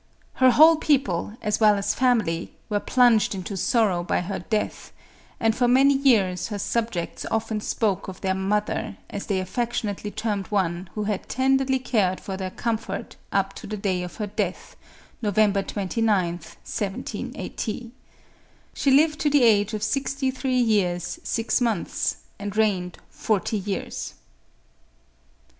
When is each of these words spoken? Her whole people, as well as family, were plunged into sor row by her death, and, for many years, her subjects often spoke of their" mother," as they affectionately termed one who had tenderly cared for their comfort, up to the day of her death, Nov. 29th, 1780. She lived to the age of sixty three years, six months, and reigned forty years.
Her 0.33 0.49
whole 0.49 0.77
people, 0.77 1.33
as 1.43 1.59
well 1.59 1.75
as 1.75 1.93
family, 1.93 2.53
were 2.69 2.79
plunged 2.79 3.35
into 3.35 3.55
sor 3.55 3.89
row 3.89 4.01
by 4.03 4.21
her 4.21 4.39
death, 4.39 4.91
and, 5.39 5.55
for 5.55 5.67
many 5.67 5.93
years, 5.95 6.47
her 6.47 6.57
subjects 6.57 7.23
often 7.29 7.61
spoke 7.61 8.07
of 8.07 8.19
their" 8.21 8.33
mother," 8.49 8.97
as 9.11 9.27
they 9.27 9.39
affectionately 9.39 10.09
termed 10.09 10.47
one 10.47 10.89
who 10.95 11.03
had 11.03 11.29
tenderly 11.29 11.77
cared 11.77 12.19
for 12.19 12.35
their 12.35 12.49
comfort, 12.49 13.15
up 13.31 13.53
to 13.53 13.67
the 13.67 13.77
day 13.77 14.01
of 14.01 14.15
her 14.15 14.25
death, 14.25 14.75
Nov. 15.21 15.35
29th, 15.35 15.75
1780. 15.75 17.91
She 18.73 18.89
lived 18.89 19.19
to 19.19 19.29
the 19.29 19.43
age 19.43 19.75
of 19.75 19.83
sixty 19.83 20.31
three 20.31 20.57
years, 20.57 21.19
six 21.23 21.61
months, 21.61 22.15
and 22.39 22.57
reigned 22.57 22.97
forty 23.11 23.57
years. 23.59 24.15